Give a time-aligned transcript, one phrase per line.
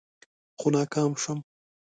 [0.59, 1.39] خو ناکام شوم.